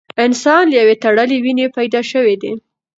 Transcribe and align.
انسان 0.25 0.63
له 0.69 0.75
یوې 0.81 0.95
تړلې 1.03 1.37
وینې 1.43 1.67
پیدا 1.77 2.01
شوی 2.11 2.35
دی. 2.41 2.53